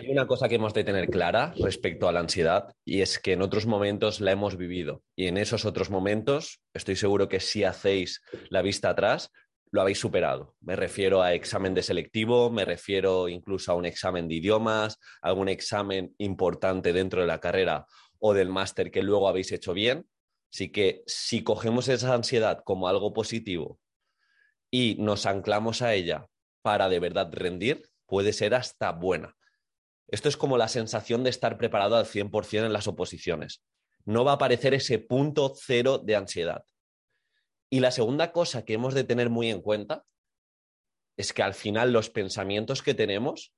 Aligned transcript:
hay 0.00 0.12
una 0.12 0.28
cosa 0.28 0.48
que 0.48 0.54
hemos 0.54 0.74
de 0.74 0.84
tener 0.84 1.08
clara 1.08 1.52
respecto 1.58 2.08
a 2.08 2.12
la 2.12 2.20
ansiedad 2.20 2.72
y 2.84 3.00
es 3.00 3.18
que 3.18 3.32
en 3.32 3.42
otros 3.42 3.66
momentos 3.66 4.20
la 4.20 4.30
hemos 4.30 4.56
vivido 4.56 5.02
y 5.16 5.26
en 5.26 5.36
esos 5.36 5.64
otros 5.64 5.90
momentos 5.90 6.60
estoy 6.72 6.94
seguro 6.94 7.28
que 7.28 7.40
si 7.40 7.64
hacéis 7.64 8.22
la 8.48 8.62
vista 8.62 8.90
atrás 8.90 9.32
lo 9.72 9.80
habéis 9.80 9.98
superado. 9.98 10.54
Me 10.60 10.76
refiero 10.76 11.20
a 11.20 11.34
examen 11.34 11.74
de 11.74 11.82
selectivo, 11.82 12.48
me 12.48 12.64
refiero 12.64 13.28
incluso 13.28 13.72
a 13.72 13.74
un 13.74 13.86
examen 13.86 14.28
de 14.28 14.36
idiomas, 14.36 15.00
algún 15.20 15.48
examen 15.48 16.14
importante 16.18 16.92
dentro 16.92 17.22
de 17.22 17.26
la 17.26 17.40
carrera 17.40 17.84
o 18.20 18.34
del 18.34 18.50
máster 18.50 18.92
que 18.92 19.02
luego 19.02 19.28
habéis 19.28 19.50
hecho 19.50 19.72
bien. 19.72 20.06
Así 20.52 20.70
que 20.70 21.02
si 21.06 21.42
cogemos 21.42 21.88
esa 21.88 22.14
ansiedad 22.14 22.62
como 22.64 22.86
algo 22.86 23.12
positivo 23.12 23.80
y 24.70 24.94
nos 25.00 25.26
anclamos 25.26 25.82
a 25.82 25.94
ella 25.94 26.28
para 26.68 26.90
de 26.90 27.00
verdad 27.00 27.30
rendir 27.32 27.88
puede 28.04 28.34
ser 28.34 28.54
hasta 28.54 28.92
buena. 28.92 29.34
Esto 30.06 30.28
es 30.28 30.36
como 30.36 30.58
la 30.58 30.68
sensación 30.68 31.24
de 31.24 31.30
estar 31.30 31.56
preparado 31.56 31.96
al 31.96 32.04
100% 32.04 32.66
en 32.66 32.74
las 32.74 32.86
oposiciones. 32.86 33.62
No 34.04 34.22
va 34.22 34.32
a 34.32 34.34
aparecer 34.34 34.74
ese 34.74 34.98
punto 34.98 35.54
cero 35.58 35.96
de 35.96 36.14
ansiedad. 36.14 36.66
Y 37.70 37.80
la 37.80 37.90
segunda 37.90 38.32
cosa 38.32 38.66
que 38.66 38.74
hemos 38.74 38.92
de 38.92 39.04
tener 39.04 39.30
muy 39.30 39.48
en 39.48 39.62
cuenta 39.62 40.04
es 41.16 41.32
que 41.32 41.42
al 41.42 41.54
final 41.54 41.90
los 41.90 42.10
pensamientos 42.10 42.82
que 42.82 42.92
tenemos 42.92 43.54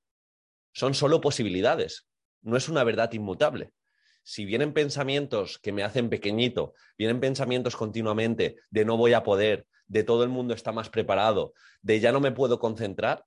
son 0.73 0.93
solo 0.93 1.19
posibilidades, 1.19 2.07
no 2.41 2.55
es 2.55 2.69
una 2.69 2.85
verdad 2.85 3.11
inmutable. 3.11 3.73
Si 4.23 4.45
vienen 4.45 4.71
pensamientos 4.71 5.59
que 5.59 5.73
me 5.73 5.83
hacen 5.83 6.09
pequeñito, 6.09 6.75
vienen 6.97 7.19
pensamientos 7.19 7.75
continuamente 7.75 8.55
de 8.69 8.85
no 8.85 8.95
voy 8.95 9.11
a 9.11 9.23
poder, 9.23 9.67
de 9.91 10.05
todo 10.05 10.23
el 10.23 10.29
mundo 10.29 10.53
está 10.53 10.71
más 10.71 10.89
preparado, 10.89 11.53
de 11.81 11.99
ya 11.99 12.13
no 12.13 12.21
me 12.21 12.31
puedo 12.31 12.59
concentrar, 12.59 13.25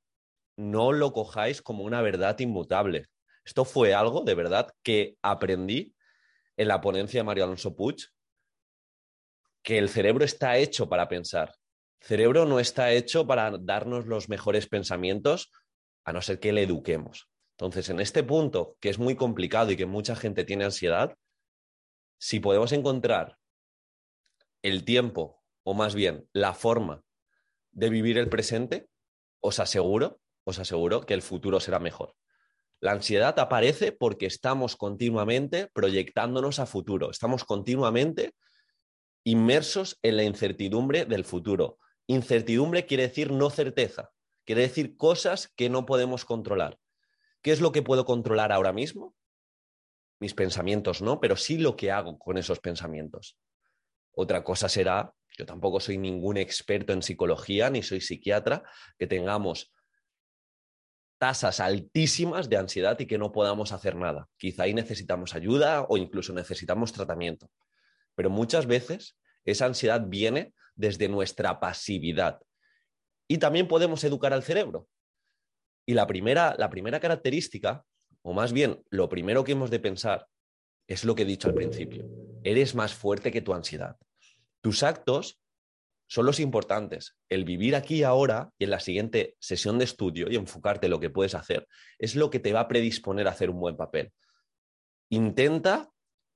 no 0.56 0.92
lo 0.92 1.12
cojáis 1.12 1.60
como 1.60 1.84
una 1.84 2.00
verdad 2.00 2.38
inmutable. 2.38 3.06
Esto 3.44 3.66
fue 3.66 3.92
algo 3.92 4.22
de 4.22 4.34
verdad 4.34 4.72
que 4.82 5.18
aprendí 5.20 5.94
en 6.56 6.68
la 6.68 6.80
ponencia 6.80 7.20
de 7.20 7.24
Mario 7.24 7.44
Alonso 7.44 7.76
Puig, 7.76 8.08
que 9.62 9.76
el 9.76 9.90
cerebro 9.90 10.24
está 10.24 10.56
hecho 10.56 10.88
para 10.88 11.06
pensar. 11.06 11.54
El 12.00 12.06
cerebro 12.06 12.46
no 12.46 12.58
está 12.58 12.92
hecho 12.92 13.26
para 13.26 13.50
darnos 13.58 14.06
los 14.06 14.30
mejores 14.30 14.66
pensamientos, 14.66 15.52
a 16.06 16.14
no 16.14 16.22
ser 16.22 16.40
que 16.40 16.54
le 16.54 16.62
eduquemos. 16.62 17.28
Entonces, 17.58 17.90
en 17.90 18.00
este 18.00 18.22
punto, 18.22 18.78
que 18.80 18.88
es 18.88 18.98
muy 18.98 19.16
complicado 19.16 19.70
y 19.70 19.76
que 19.76 19.84
mucha 19.84 20.16
gente 20.16 20.44
tiene 20.44 20.64
ansiedad, 20.64 21.14
si 22.18 22.40
podemos 22.40 22.72
encontrar 22.72 23.36
el 24.62 24.84
tiempo 24.84 25.43
o 25.64 25.74
más 25.74 25.94
bien 25.94 26.28
la 26.32 26.54
forma 26.54 27.02
de 27.72 27.88
vivir 27.88 28.18
el 28.18 28.28
presente, 28.28 28.88
os 29.40 29.58
aseguro, 29.58 30.20
os 30.44 30.58
aseguro 30.58 31.00
que 31.00 31.14
el 31.14 31.22
futuro 31.22 31.58
será 31.58 31.80
mejor. 31.80 32.14
La 32.80 32.92
ansiedad 32.92 33.38
aparece 33.38 33.92
porque 33.92 34.26
estamos 34.26 34.76
continuamente 34.76 35.68
proyectándonos 35.72 36.58
a 36.58 36.66
futuro, 36.66 37.10
estamos 37.10 37.44
continuamente 37.44 38.34
inmersos 39.24 39.98
en 40.02 40.18
la 40.18 40.24
incertidumbre 40.24 41.06
del 41.06 41.24
futuro. 41.24 41.78
Incertidumbre 42.06 42.84
quiere 42.84 43.04
decir 43.04 43.32
no 43.32 43.48
certeza, 43.48 44.10
quiere 44.44 44.62
decir 44.62 44.96
cosas 44.96 45.48
que 45.56 45.70
no 45.70 45.86
podemos 45.86 46.26
controlar. 46.26 46.78
¿Qué 47.40 47.52
es 47.52 47.60
lo 47.60 47.72
que 47.72 47.82
puedo 47.82 48.04
controlar 48.04 48.52
ahora 48.52 48.72
mismo? 48.72 49.14
Mis 50.20 50.34
pensamientos 50.34 51.02
no, 51.02 51.20
pero 51.20 51.36
sí 51.36 51.58
lo 51.58 51.76
que 51.76 51.90
hago 51.90 52.18
con 52.18 52.36
esos 52.36 52.60
pensamientos. 52.60 53.38
Otra 54.12 54.44
cosa 54.44 54.68
será 54.68 55.14
yo 55.36 55.46
tampoco 55.46 55.80
soy 55.80 55.98
ningún 55.98 56.36
experto 56.36 56.92
en 56.92 57.02
psicología 57.02 57.70
ni 57.70 57.82
soy 57.82 58.00
psiquiatra, 58.00 58.62
que 58.98 59.06
tengamos 59.06 59.72
tasas 61.18 61.60
altísimas 61.60 62.48
de 62.48 62.56
ansiedad 62.56 62.98
y 63.00 63.06
que 63.06 63.18
no 63.18 63.32
podamos 63.32 63.72
hacer 63.72 63.96
nada. 63.96 64.28
Quizá 64.36 64.64
ahí 64.64 64.74
necesitamos 64.74 65.34
ayuda 65.34 65.86
o 65.88 65.96
incluso 65.96 66.32
necesitamos 66.32 66.92
tratamiento. 66.92 67.50
Pero 68.14 68.30
muchas 68.30 68.66
veces 68.66 69.16
esa 69.44 69.66
ansiedad 69.66 70.02
viene 70.06 70.54
desde 70.76 71.08
nuestra 71.08 71.60
pasividad. 71.60 72.40
Y 73.26 73.38
también 73.38 73.68
podemos 73.68 74.04
educar 74.04 74.32
al 74.32 74.42
cerebro. 74.42 74.88
Y 75.86 75.94
la 75.94 76.06
primera, 76.06 76.54
la 76.58 76.70
primera 76.70 77.00
característica, 77.00 77.84
o 78.22 78.32
más 78.32 78.52
bien 78.52 78.82
lo 78.90 79.08
primero 79.08 79.44
que 79.44 79.52
hemos 79.52 79.70
de 79.70 79.80
pensar, 79.80 80.28
es 80.86 81.04
lo 81.04 81.14
que 81.14 81.22
he 81.22 81.26
dicho 81.26 81.48
al 81.48 81.54
principio. 81.54 82.06
Eres 82.42 82.74
más 82.74 82.94
fuerte 82.94 83.32
que 83.32 83.40
tu 83.40 83.54
ansiedad. 83.54 83.96
Tus 84.64 84.82
actos 84.82 85.38
son 86.06 86.24
los 86.24 86.40
importantes. 86.40 87.18
El 87.28 87.44
vivir 87.44 87.76
aquí 87.76 88.02
ahora 88.02 88.48
y 88.58 88.64
en 88.64 88.70
la 88.70 88.80
siguiente 88.80 89.36
sesión 89.38 89.78
de 89.78 89.84
estudio 89.84 90.30
y 90.30 90.36
enfocarte 90.36 90.86
en 90.86 90.92
lo 90.92 91.00
que 91.00 91.10
puedes 91.10 91.34
hacer 91.34 91.68
es 91.98 92.16
lo 92.16 92.30
que 92.30 92.40
te 92.40 92.54
va 92.54 92.60
a 92.60 92.68
predisponer 92.68 93.28
a 93.28 93.32
hacer 93.32 93.50
un 93.50 93.60
buen 93.60 93.76
papel. 93.76 94.10
Intenta, 95.10 95.90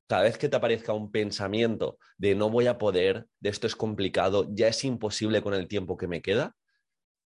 cada 0.06 0.24
vez 0.24 0.36
que 0.36 0.50
te 0.50 0.56
aparezca 0.56 0.92
un 0.92 1.10
pensamiento 1.10 1.96
de 2.18 2.34
no 2.34 2.50
voy 2.50 2.66
a 2.66 2.76
poder, 2.76 3.26
de 3.40 3.48
esto 3.48 3.66
es 3.66 3.74
complicado, 3.74 4.46
ya 4.50 4.68
es 4.68 4.84
imposible 4.84 5.40
con 5.40 5.54
el 5.54 5.66
tiempo 5.66 5.96
que 5.96 6.06
me 6.06 6.20
queda, 6.20 6.54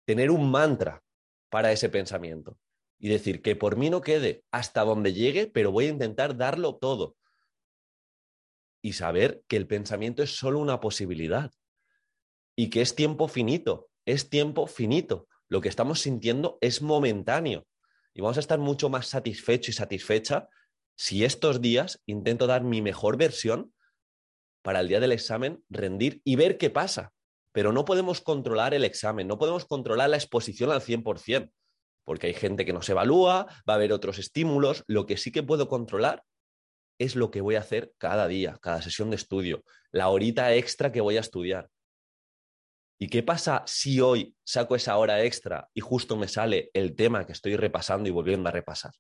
tener 0.07 0.33
un 0.33 0.51
mantra 0.51 1.05
para 1.51 1.71
ese 1.71 1.89
pensamiento 1.89 2.59
y 2.99 3.11
decir 3.11 3.43
que 3.43 3.55
por 3.55 3.77
mí 3.77 3.91
no 3.91 4.01
quede 4.01 4.43
hasta 4.51 4.83
donde 4.83 5.13
llegue, 5.13 5.47
pero 5.47 5.71
voy 5.71 5.85
a 5.85 5.91
intentar 5.91 6.37
darlo 6.37 6.79
todo 6.79 7.15
y 8.83 8.95
saber 8.95 9.43
que 9.49 9.57
el 9.57 9.67
pensamiento 9.67 10.23
es 10.23 10.37
solo 10.37 10.59
una 10.59 10.81
posibilidad 10.81 11.51
y 12.57 12.71
que 12.71 12.81
es 12.81 12.95
tiempo 12.95 13.29
finito, 13.29 13.89
es 14.07 14.29
tiempo 14.29 14.67
finito. 14.67 15.29
Lo 15.49 15.61
que 15.61 15.69
estamos 15.69 16.01
sintiendo 16.01 16.59
es 16.61 16.83
momentáneo 16.83 17.67
y 18.15 18.21
vamos 18.21 18.37
a 18.37 18.41
estar 18.41 18.59
mucho 18.59 18.89
más 18.89 19.09
satisfecho 19.09 19.71
y 19.71 19.75
satisfecha 19.75 20.49
si 20.97 21.25
estos 21.25 21.61
días 21.61 22.03
intento 22.07 22.47
dar 22.47 22.63
mi 22.63 22.83
mejor 22.83 23.17
versión 23.17 23.73
para 24.63 24.81
el 24.81 24.89
día 24.89 25.01
del 25.01 25.13
examen, 25.13 25.65
rendir 25.69 26.21
y 26.25 26.37
ver 26.37 26.59
qué 26.59 26.71
pasa. 26.71 27.13
Pero 27.53 27.73
no 27.73 27.85
podemos 27.85 28.21
controlar 28.21 28.75
el 28.75 28.85
examen, 28.85 29.27
no 29.27 29.39
podemos 29.39 29.65
controlar 29.65 30.11
la 30.11 30.17
exposición 30.17 30.71
al 30.71 30.83
100%, 30.83 31.51
porque 32.05 32.29
hay 32.29 32.35
gente 32.35 32.65
que 32.65 32.73
no 32.73 32.83
se 32.83 32.93
evalúa, 32.93 33.47
va 33.69 33.73
a 33.73 33.77
haber 33.77 33.93
otros 33.93 34.19
estímulos. 34.19 34.85
Lo 34.87 35.07
que 35.07 35.17
sí 35.17 35.33
que 35.33 35.43
puedo 35.43 35.69
controlar 35.69 36.23
es 37.01 37.17
lo 37.17 37.31
que 37.31 37.41
voy 37.41 37.57
a 37.57 37.61
hacer 37.61 37.95
cada 37.97 38.29
día, 38.29 38.59
cada 38.61 38.83
sesión 38.83 39.09
de 39.09 39.17
estudio, 39.17 39.65
la 39.91 40.11
horita 40.11 40.55
extra 40.55 40.93
que 40.93 41.01
voy 41.01 41.17
a 41.17 41.21
estudiar. 41.21 41.71
¿Y 42.99 43.09
qué 43.09 43.23
pasa 43.23 43.63
si 43.67 44.03
hoy 44.03 44.37
saco 44.45 44.77
esa 44.77 44.99
hora 44.99 45.25
extra 45.25 45.71
y 45.73 45.81
justo 45.81 46.19
me 46.19 46.29
sale 46.29 46.71
el 46.75 46.95
tema 46.95 47.25
que 47.25 47.33
estoy 47.33 47.57
repasando 47.57 48.07
y 48.07 48.13
volviendo 48.13 48.51
a 48.51 48.53
repasar? 48.53 48.93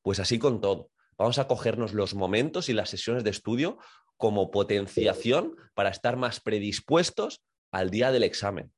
Pues 0.00 0.18
así 0.18 0.38
con 0.38 0.62
todo. 0.62 0.88
Vamos 1.18 1.38
a 1.38 1.46
cogernos 1.46 1.92
los 1.92 2.14
momentos 2.14 2.70
y 2.70 2.72
las 2.72 2.88
sesiones 2.88 3.22
de 3.22 3.30
estudio 3.30 3.76
como 4.16 4.50
potenciación 4.50 5.56
para 5.74 5.90
estar 5.90 6.16
más 6.16 6.40
predispuestos 6.40 7.42
al 7.70 7.90
día 7.90 8.12
del 8.12 8.22
examen. 8.22 8.72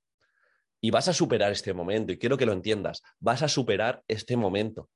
Y 0.81 0.91
vas 0.91 1.07
a 1.07 1.13
superar 1.13 1.53
este 1.53 1.75
momento, 1.75 2.13
y 2.13 2.19
quiero 2.19 2.37
que 2.37 2.47
lo 2.47 2.53
entiendas, 2.53 3.03
vas 3.21 3.43
a 3.43 3.49
superar 3.49 4.03
este 4.09 4.37
momento 4.37 4.89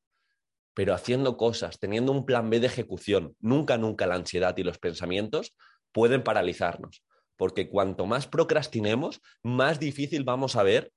pero 0.75 0.95
haciendo 0.95 1.37
cosas, 1.37 1.79
teniendo 1.79 2.13
un 2.13 2.25
plan 2.25 2.49
B 2.51 2.61
de 2.61 2.67
ejecución, 2.67 3.37
nunca, 3.41 3.77
nunca 3.79 4.07
la 4.07 4.15
ansiedad 4.15 4.57
y 4.57 4.63
los 4.63 4.79
pensamientos 4.79 5.55
pueden 5.93 6.23
paralizarnos, 6.23 7.05
porque 7.37 7.69
cuanto 7.69 8.07
más 8.07 8.27
procrastinemos, 8.27 9.21
más 9.43 9.79
difícil 9.79 10.25
vamos 10.25 10.57
a 10.57 10.63
ver 10.63 10.93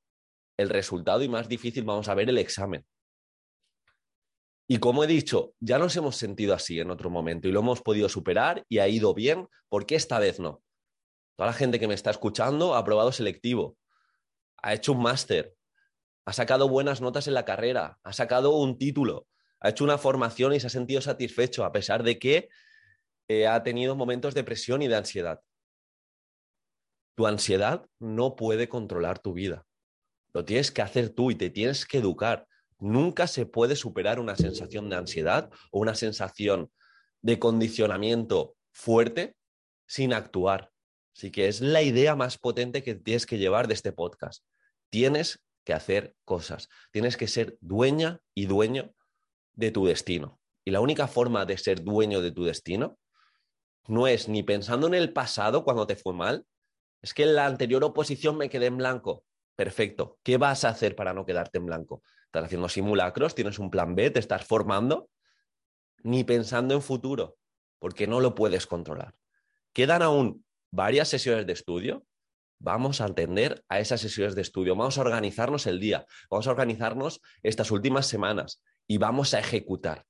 el 0.58 0.70
resultado 0.70 1.24
y 1.24 1.30
más 1.30 1.50
difícil 1.50 1.84
vamos 1.84 2.08
a 2.08 2.16
ver 2.16 2.30
el 2.30 2.38
examen. 2.38 2.86
Y 4.68 4.80
como 4.80 5.04
he 5.04 5.08
dicho, 5.08 5.54
ya 5.60 5.78
nos 5.78 5.96
hemos 5.96 6.16
sentido 6.16 6.54
así 6.56 6.80
en 6.80 6.90
otro 6.90 7.10
momento 7.10 7.48
y 7.48 7.52
lo 7.52 7.60
hemos 7.60 7.82
podido 7.82 8.10
superar 8.10 8.66
y 8.68 8.80
ha 8.80 8.88
ido 8.88 9.14
bien, 9.14 9.48
¿por 9.70 9.86
qué 9.86 9.96
esta 9.96 10.18
vez 10.18 10.40
no? 10.40 10.64
Toda 11.36 11.48
la 11.48 11.54
gente 11.54 11.80
que 11.80 11.88
me 11.88 11.94
está 11.94 12.10
escuchando 12.10 12.74
ha 12.74 12.80
aprobado 12.80 13.12
selectivo, 13.12 13.78
ha 14.64 14.74
hecho 14.74 14.94
un 14.94 15.04
máster, 15.04 15.54
ha 16.26 16.34
sacado 16.34 16.68
buenas 16.68 17.02
notas 17.02 17.28
en 17.28 17.36
la 17.36 17.46
carrera, 17.46 18.00
ha 18.04 18.14
sacado 18.14 18.56
un 18.56 18.80
título, 18.80 19.28
ha 19.66 19.70
hecho 19.70 19.84
una 19.84 19.98
formación 19.98 20.54
y 20.54 20.60
se 20.60 20.68
ha 20.68 20.70
sentido 20.70 21.02
satisfecho, 21.02 21.66
a 21.66 21.72
pesar 21.72 22.04
de 22.04 22.20
que 22.20 22.50
eh, 23.28 23.48
ha 23.48 23.64
tenido 23.64 23.96
momentos 23.96 24.36
de 24.36 24.44
presión 24.44 24.84
y 24.84 24.88
de 24.88 24.96
ansiedad. 24.96 25.42
Tu 27.16 27.26
ansiedad 27.26 27.90
no 27.98 28.36
puede 28.36 28.70
controlar 28.70 29.18
tu 29.18 29.34
vida. 29.34 29.66
Lo 30.34 30.46
tienes 30.46 30.70
que 30.70 30.84
hacer 30.84 31.10
tú 31.10 31.32
y 31.32 31.36
te 31.36 31.50
tienes 31.50 31.88
que 31.88 31.98
educar. 31.98 32.48
Nunca 32.78 33.26
se 33.26 33.48
puede 33.48 33.76
superar 33.76 34.20
una 34.20 34.36
sensación 34.36 34.88
de 34.88 34.98
ansiedad 34.98 35.50
o 35.72 35.80
una 35.80 35.96
sensación 35.96 36.70
de 37.24 37.40
condicionamiento 37.40 38.56
fuerte 38.72 39.36
sin 39.88 40.14
actuar. 40.14 40.70
Así 41.16 41.32
que 41.32 41.48
es 41.48 41.62
la 41.62 41.82
idea 41.82 42.16
más 42.16 42.38
potente 42.38 42.84
que 42.84 42.94
tienes 42.94 43.26
que 43.26 43.40
llevar 43.40 43.68
de 43.68 43.74
este 43.74 43.92
podcast. 43.92 44.46
Tienes 44.92 45.44
que 45.64 45.74
hacer 45.74 46.14
cosas. 46.24 46.70
Tienes 46.92 47.18
que 47.18 47.28
ser 47.28 47.58
dueña 47.62 48.20
y 48.36 48.46
dueño 48.46 48.94
de 49.56 49.72
tu 49.72 49.86
destino. 49.86 50.40
Y 50.64 50.72
la 50.72 50.82
única 50.82 51.08
forma 51.08 51.46
de 51.46 51.58
ser 51.58 51.84
dueño 51.84 52.22
de 52.22 52.32
tu 52.32 52.44
destino 52.44 52.98
no 53.88 54.08
es 54.08 54.28
ni 54.28 54.44
pensando 54.44 54.88
en 54.88 54.96
el 54.96 55.14
pasado 55.14 55.64
cuando 55.64 55.86
te 55.86 55.96
fue 55.96 56.14
mal, 56.14 56.46
es 57.02 57.14
que 57.14 57.24
en 57.24 57.36
la 57.36 57.46
anterior 57.46 57.84
oposición 57.84 58.38
me 58.38 58.50
quedé 58.50 58.66
en 58.66 58.78
blanco. 58.78 59.24
Perfecto. 59.56 60.18
¿Qué 60.24 60.38
vas 60.38 60.66
a 60.66 60.70
hacer 60.70 60.96
para 60.96 61.14
no 61.14 61.26
quedarte 61.26 61.60
en 61.60 61.68
blanco? 61.68 62.02
Estás 62.26 62.46
haciendo 62.46 62.68
simulacros, 62.68 63.36
tienes 63.36 63.60
un 63.60 63.70
plan 63.70 63.96
B, 63.96 64.10
te 64.10 64.20
estás 64.20 64.46
formando, 64.46 65.10
ni 66.04 66.24
pensando 66.24 66.74
en 66.74 66.82
futuro, 66.82 67.38
porque 67.80 68.08
no 68.08 68.20
lo 68.20 68.36
puedes 68.36 68.68
controlar. 68.68 69.14
Quedan 69.72 70.02
aún 70.02 70.44
varias 70.72 71.08
sesiones 71.08 71.46
de 71.46 71.54
estudio, 71.54 72.06
vamos 72.60 73.02
a 73.02 73.06
atender 73.06 73.64
a 73.70 73.80
esas 73.80 74.02
sesiones 74.02 74.36
de 74.36 74.42
estudio, 74.42 74.76
vamos 74.76 74.98
a 74.98 75.02
organizarnos 75.02 75.68
el 75.68 75.80
día, 75.80 76.06
vamos 76.30 76.48
a 76.48 76.52
organizarnos 76.52 77.22
estas 77.44 77.72
últimas 77.72 78.08
semanas 78.08 78.62
y 78.88 78.98
vamos 78.98 79.34
a 79.34 79.40
ejecutar. 79.40 80.06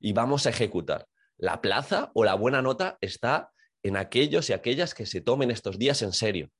Y 0.00 0.12
vamos 0.12 0.46
a 0.46 0.50
ejecutar. 0.50 1.08
La 1.36 1.60
plaza 1.60 2.10
o 2.14 2.24
la 2.24 2.34
buena 2.34 2.62
nota 2.62 2.98
está 3.00 3.52
en 3.82 3.96
aquellos 3.96 4.50
y 4.50 4.52
aquellas 4.52 4.94
que 4.94 5.06
se 5.06 5.20
tomen 5.20 5.50
estos 5.50 5.78
días 5.78 6.02
en 6.02 6.12
serio 6.12 6.50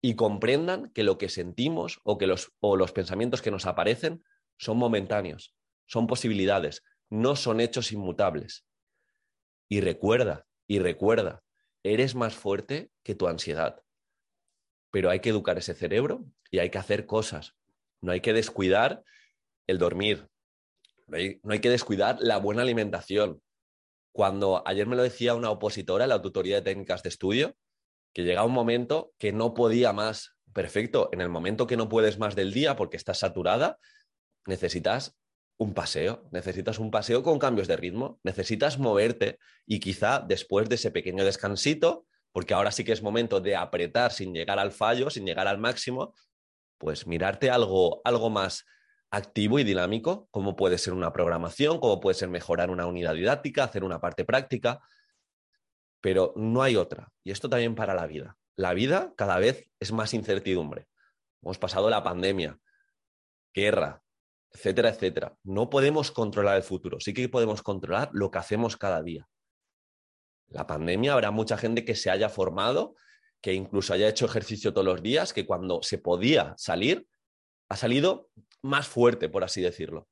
y 0.00 0.14
comprendan 0.14 0.90
que 0.90 1.02
lo 1.02 1.18
que 1.18 1.28
sentimos 1.28 2.00
o 2.04 2.18
que 2.18 2.26
los, 2.26 2.52
o 2.60 2.76
los 2.76 2.92
pensamientos 2.92 3.42
que 3.42 3.50
nos 3.50 3.66
aparecen 3.66 4.24
son 4.56 4.78
momentáneos, 4.78 5.54
son 5.86 6.06
posibilidades, 6.06 6.84
no 7.10 7.36
son 7.36 7.60
hechos 7.60 7.92
inmutables. 7.92 8.64
Y 9.68 9.80
recuerda, 9.80 10.46
y 10.66 10.78
recuerda, 10.78 11.42
eres 11.82 12.14
más 12.14 12.34
fuerte 12.34 12.90
que 13.02 13.14
tu 13.14 13.26
ansiedad. 13.26 13.82
Pero 14.90 15.10
hay 15.10 15.20
que 15.20 15.30
educar 15.30 15.58
ese 15.58 15.74
cerebro 15.74 16.24
y 16.50 16.60
hay 16.60 16.70
que 16.70 16.78
hacer 16.78 17.06
cosas. 17.06 17.54
No 18.00 18.12
hay 18.12 18.20
que 18.20 18.32
descuidar 18.32 19.02
el 19.68 19.78
dormir. 19.78 20.28
No 21.06 21.16
hay, 21.16 21.60
que 21.60 21.70
descuidar 21.70 22.18
la 22.20 22.38
buena 22.38 22.62
alimentación. 22.62 23.40
Cuando 24.12 24.62
ayer 24.66 24.86
me 24.86 24.96
lo 24.96 25.02
decía 25.02 25.34
una 25.34 25.50
opositora 25.50 26.04
en 26.04 26.10
la 26.10 26.20
tutoría 26.20 26.56
de 26.56 26.62
técnicas 26.62 27.02
de 27.02 27.10
estudio, 27.10 27.54
que 28.12 28.24
llega 28.24 28.44
un 28.44 28.52
momento 28.52 29.12
que 29.18 29.32
no 29.32 29.54
podía 29.54 29.92
más. 29.92 30.34
Perfecto, 30.52 31.08
en 31.12 31.20
el 31.20 31.28
momento 31.28 31.66
que 31.66 31.76
no 31.76 31.88
puedes 31.88 32.18
más 32.18 32.34
del 32.34 32.52
día 32.52 32.74
porque 32.74 32.96
estás 32.96 33.18
saturada, 33.18 33.78
necesitas 34.46 35.16
un 35.58 35.74
paseo, 35.74 36.28
necesitas 36.32 36.78
un 36.78 36.90
paseo 36.90 37.22
con 37.22 37.38
cambios 37.38 37.68
de 37.68 37.76
ritmo, 37.76 38.18
necesitas 38.22 38.78
moverte 38.78 39.38
y 39.66 39.80
quizá 39.80 40.20
después 40.20 40.68
de 40.68 40.76
ese 40.76 40.90
pequeño 40.90 41.24
descansito, 41.24 42.06
porque 42.32 42.54
ahora 42.54 42.72
sí 42.72 42.84
que 42.84 42.92
es 42.92 43.02
momento 43.02 43.40
de 43.40 43.56
apretar 43.56 44.12
sin 44.12 44.32
llegar 44.32 44.58
al 44.58 44.72
fallo, 44.72 45.10
sin 45.10 45.26
llegar 45.26 45.46
al 45.46 45.58
máximo, 45.58 46.14
pues 46.78 47.06
mirarte 47.06 47.50
algo, 47.50 48.00
algo 48.04 48.30
más 48.30 48.64
activo 49.10 49.58
y 49.58 49.64
dinámico, 49.64 50.28
como 50.30 50.56
puede 50.56 50.78
ser 50.78 50.92
una 50.92 51.12
programación, 51.12 51.80
como 51.80 52.00
puede 52.00 52.14
ser 52.14 52.28
mejorar 52.28 52.70
una 52.70 52.86
unidad 52.86 53.14
didáctica, 53.14 53.64
hacer 53.64 53.84
una 53.84 54.00
parte 54.00 54.24
práctica, 54.24 54.80
pero 56.00 56.32
no 56.36 56.62
hay 56.62 56.76
otra. 56.76 57.10
Y 57.24 57.30
esto 57.30 57.48
también 57.48 57.74
para 57.74 57.94
la 57.94 58.06
vida. 58.06 58.36
La 58.56 58.74
vida 58.74 59.12
cada 59.16 59.38
vez 59.38 59.68
es 59.80 59.92
más 59.92 60.14
incertidumbre. 60.14 60.88
Hemos 61.42 61.58
pasado 61.58 61.88
la 61.88 62.02
pandemia, 62.02 62.58
guerra, 63.54 64.02
etcétera, 64.50 64.90
etcétera. 64.90 65.36
No 65.44 65.70
podemos 65.70 66.10
controlar 66.10 66.56
el 66.56 66.62
futuro, 66.62 67.00
sí 67.00 67.14
que 67.14 67.28
podemos 67.28 67.62
controlar 67.62 68.10
lo 68.12 68.30
que 68.30 68.38
hacemos 68.38 68.76
cada 68.76 69.02
día. 69.02 69.28
La 70.48 70.66
pandemia 70.66 71.12
habrá 71.12 71.30
mucha 71.30 71.56
gente 71.58 71.84
que 71.84 71.94
se 71.94 72.10
haya 72.10 72.28
formado, 72.28 72.94
que 73.40 73.52
incluso 73.52 73.92
haya 73.92 74.08
hecho 74.08 74.26
ejercicio 74.26 74.72
todos 74.72 74.86
los 74.86 75.02
días, 75.02 75.32
que 75.32 75.46
cuando 75.46 75.82
se 75.82 75.98
podía 75.98 76.54
salir, 76.56 77.06
ha 77.68 77.76
salido 77.76 78.30
más 78.62 78.88
fuerte, 78.88 79.28
por 79.28 79.44
así 79.44 79.60
decirlo. 79.60 80.08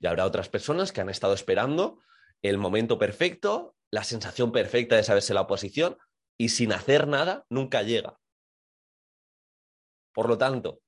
Y 0.00 0.06
habrá 0.06 0.26
otras 0.26 0.48
personas 0.48 0.92
que 0.92 1.00
han 1.00 1.08
estado 1.08 1.34
esperando 1.34 2.00
el 2.42 2.58
momento 2.58 2.98
perfecto, 2.98 3.74
la 3.90 4.04
sensación 4.04 4.52
perfecta 4.52 4.96
de 4.96 5.02
saberse 5.02 5.34
la 5.34 5.42
oposición, 5.42 5.96
y 6.36 6.50
sin 6.50 6.72
hacer 6.72 7.06
nada 7.06 7.46
nunca 7.48 7.82
llega. 7.82 8.18
Por 10.12 10.28
lo 10.28 10.36
tanto, 10.36 10.80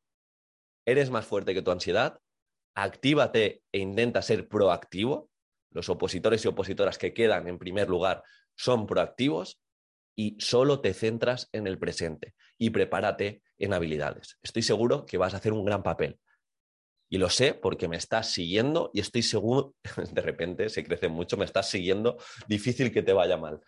eres 0.85 1.11
más 1.11 1.27
fuerte 1.27 1.55
que 1.55 1.63
tu 1.63 1.71
ansiedad, 1.71 2.21
actívate 2.75 3.63
e 3.73 3.79
intenta 3.79 4.23
ser 4.23 4.49
proactivo. 4.49 5.31
Los 5.71 5.89
opositores 5.89 6.45
y 6.45 6.49
opositoras 6.49 6.99
que 6.99 7.15
quedan 7.15 7.49
en 7.49 7.59
primer 7.59 7.89
lugar 7.89 8.23
son 8.55 8.87
proactivos 8.87 9.61
y 10.15 10.37
solo 10.41 10.81
te 10.81 10.95
centras 10.95 11.49
en 11.53 11.67
el 11.67 11.79
presente 11.79 12.35
y 12.59 12.71
prepárate 12.71 13.43
en 13.59 13.73
habilidades. 13.73 14.39
Estoy 14.43 14.63
seguro 14.63 15.07
que 15.07 15.19
vas 15.19 15.35
a 15.35 15.39
hacer 15.39 15.53
un 15.53 15.65
gran 15.65 15.83
papel. 15.83 16.19
Y 17.09 17.19
lo 17.19 17.31
sé 17.31 17.55
porque 17.55 17.89
me 17.89 17.97
estás 17.97 18.31
siguiendo 18.33 18.91
y 18.93 19.01
estoy 19.01 19.23
seguro, 19.23 19.75
de 20.13 20.23
repente 20.23 20.69
se 20.69 20.85
crece 20.85 21.09
mucho, 21.09 21.37
me 21.37 21.45
estás 21.45 21.71
siguiendo, 21.71 22.19
difícil 22.49 22.93
que 22.93 23.03
te 23.03 23.13
vaya 23.13 23.37
mal. 23.37 23.61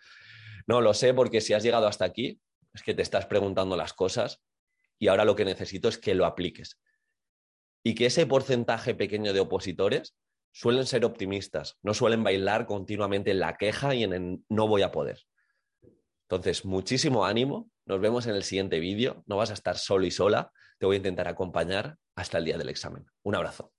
No, 0.67 0.81
lo 0.81 0.93
sé 0.93 1.13
porque 1.13 1.41
si 1.41 1.53
has 1.53 1.63
llegado 1.63 1.87
hasta 1.87 2.05
aquí, 2.05 2.39
es 2.73 2.83
que 2.83 2.93
te 2.93 3.01
estás 3.01 3.25
preguntando 3.25 3.75
las 3.75 3.93
cosas 3.93 4.41
y 4.99 5.07
ahora 5.07 5.25
lo 5.25 5.35
que 5.35 5.45
necesito 5.45 5.87
es 5.87 5.97
que 5.97 6.15
lo 6.15 6.25
apliques 6.25 6.79
y 7.83 7.95
que 7.95 8.07
ese 8.07 8.25
porcentaje 8.25 8.93
pequeño 8.93 9.33
de 9.33 9.39
opositores 9.39 10.15
suelen 10.51 10.85
ser 10.85 11.05
optimistas, 11.05 11.77
no 11.81 11.93
suelen 11.93 12.23
bailar 12.23 12.65
continuamente 12.65 13.31
en 13.31 13.39
la 13.39 13.55
queja 13.57 13.95
y 13.95 14.03
en 14.03 14.13
el 14.13 14.39
no 14.49 14.67
voy 14.67 14.81
a 14.81 14.91
poder. 14.91 15.23
Entonces, 16.27 16.65
muchísimo 16.65 17.25
ánimo, 17.25 17.71
nos 17.85 17.99
vemos 18.01 18.27
en 18.27 18.35
el 18.35 18.43
siguiente 18.43 18.79
vídeo, 18.79 19.23
no 19.25 19.37
vas 19.37 19.49
a 19.49 19.53
estar 19.53 19.77
solo 19.77 20.05
y 20.05 20.11
sola, 20.11 20.51
te 20.77 20.85
voy 20.85 20.95
a 20.95 20.97
intentar 20.97 21.27
acompañar 21.27 21.97
hasta 22.19 22.37
el 22.37 22.45
día 22.45 22.57
del 22.57 22.69
examen. 22.69 23.09
Un 23.23 23.35
abrazo. 23.35 23.73